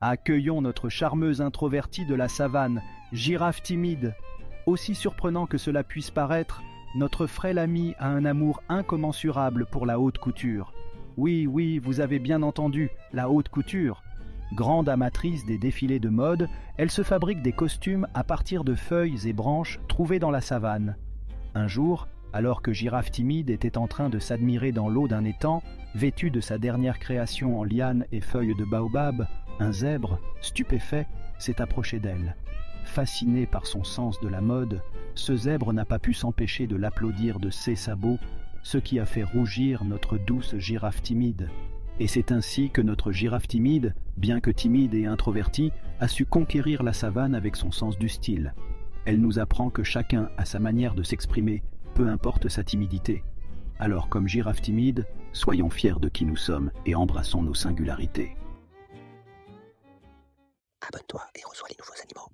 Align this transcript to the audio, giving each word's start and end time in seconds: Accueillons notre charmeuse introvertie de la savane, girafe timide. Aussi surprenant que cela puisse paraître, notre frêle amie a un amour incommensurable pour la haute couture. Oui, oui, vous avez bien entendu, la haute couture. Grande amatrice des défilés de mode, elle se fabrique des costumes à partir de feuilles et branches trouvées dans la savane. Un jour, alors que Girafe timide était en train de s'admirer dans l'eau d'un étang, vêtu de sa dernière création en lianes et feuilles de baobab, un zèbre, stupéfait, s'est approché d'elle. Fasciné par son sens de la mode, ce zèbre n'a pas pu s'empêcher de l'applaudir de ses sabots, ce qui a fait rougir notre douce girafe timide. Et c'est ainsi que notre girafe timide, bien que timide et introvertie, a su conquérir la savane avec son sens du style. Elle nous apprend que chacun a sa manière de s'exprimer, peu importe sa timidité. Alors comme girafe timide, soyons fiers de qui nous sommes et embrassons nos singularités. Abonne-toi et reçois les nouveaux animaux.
Accueillons 0.00 0.60
notre 0.60 0.88
charmeuse 0.88 1.40
introvertie 1.40 2.06
de 2.06 2.14
la 2.14 2.28
savane, 2.28 2.82
girafe 3.12 3.64
timide. 3.64 4.14
Aussi 4.64 4.94
surprenant 4.94 5.46
que 5.46 5.58
cela 5.58 5.82
puisse 5.82 6.12
paraître, 6.12 6.62
notre 6.94 7.26
frêle 7.26 7.58
amie 7.58 7.96
a 7.98 8.08
un 8.08 8.24
amour 8.24 8.62
incommensurable 8.68 9.66
pour 9.66 9.86
la 9.86 9.98
haute 9.98 10.18
couture. 10.18 10.72
Oui, 11.16 11.48
oui, 11.48 11.80
vous 11.80 11.98
avez 11.98 12.20
bien 12.20 12.44
entendu, 12.44 12.90
la 13.12 13.28
haute 13.28 13.48
couture. 13.48 14.04
Grande 14.54 14.88
amatrice 14.88 15.44
des 15.44 15.58
défilés 15.58 15.98
de 15.98 16.10
mode, 16.10 16.48
elle 16.76 16.92
se 16.92 17.02
fabrique 17.02 17.42
des 17.42 17.50
costumes 17.50 18.06
à 18.14 18.22
partir 18.22 18.62
de 18.62 18.76
feuilles 18.76 19.28
et 19.28 19.32
branches 19.32 19.80
trouvées 19.88 20.20
dans 20.20 20.30
la 20.30 20.40
savane. 20.40 20.96
Un 21.56 21.66
jour, 21.66 22.06
alors 22.32 22.62
que 22.62 22.72
Girafe 22.72 23.10
timide 23.10 23.50
était 23.50 23.76
en 23.76 23.88
train 23.88 24.10
de 24.10 24.20
s'admirer 24.20 24.70
dans 24.70 24.88
l'eau 24.88 25.08
d'un 25.08 25.24
étang, 25.24 25.60
vêtu 25.96 26.30
de 26.30 26.40
sa 26.40 26.56
dernière 26.56 27.00
création 27.00 27.58
en 27.58 27.64
lianes 27.64 28.04
et 28.12 28.20
feuilles 28.20 28.54
de 28.54 28.64
baobab, 28.64 29.26
un 29.58 29.72
zèbre, 29.72 30.18
stupéfait, 30.40 31.06
s'est 31.38 31.60
approché 31.60 31.98
d'elle. 31.98 32.36
Fasciné 32.84 33.46
par 33.46 33.66
son 33.66 33.84
sens 33.84 34.20
de 34.20 34.28
la 34.28 34.40
mode, 34.40 34.82
ce 35.14 35.36
zèbre 35.36 35.72
n'a 35.72 35.84
pas 35.84 35.98
pu 35.98 36.14
s'empêcher 36.14 36.66
de 36.66 36.76
l'applaudir 36.76 37.38
de 37.38 37.50
ses 37.50 37.76
sabots, 37.76 38.18
ce 38.62 38.78
qui 38.78 38.98
a 38.98 39.06
fait 39.06 39.24
rougir 39.24 39.84
notre 39.84 40.18
douce 40.18 40.56
girafe 40.56 41.02
timide. 41.02 41.48
Et 42.00 42.06
c'est 42.06 42.32
ainsi 42.32 42.70
que 42.70 42.80
notre 42.80 43.12
girafe 43.12 43.48
timide, 43.48 43.94
bien 44.16 44.40
que 44.40 44.50
timide 44.50 44.94
et 44.94 45.06
introvertie, 45.06 45.72
a 46.00 46.08
su 46.08 46.24
conquérir 46.24 46.82
la 46.82 46.92
savane 46.92 47.34
avec 47.34 47.56
son 47.56 47.72
sens 47.72 47.98
du 47.98 48.08
style. 48.08 48.54
Elle 49.04 49.20
nous 49.20 49.38
apprend 49.38 49.70
que 49.70 49.82
chacun 49.82 50.30
a 50.36 50.44
sa 50.44 50.58
manière 50.58 50.94
de 50.94 51.02
s'exprimer, 51.02 51.62
peu 51.94 52.08
importe 52.08 52.48
sa 52.48 52.62
timidité. 52.62 53.24
Alors 53.80 54.08
comme 54.08 54.28
girafe 54.28 54.62
timide, 54.62 55.06
soyons 55.32 55.70
fiers 55.70 56.00
de 56.00 56.08
qui 56.08 56.24
nous 56.24 56.36
sommes 56.36 56.70
et 56.86 56.94
embrassons 56.94 57.42
nos 57.42 57.54
singularités. 57.54 58.36
Abonne-toi 60.88 61.22
et 61.34 61.44
reçois 61.44 61.68
les 61.68 61.76
nouveaux 61.78 62.00
animaux. 62.02 62.28